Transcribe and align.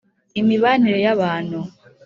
imibanire 0.39 0.97
y‟abantu 1.05 1.59